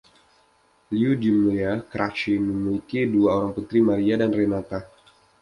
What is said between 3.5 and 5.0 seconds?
putri, Maria dan Renata.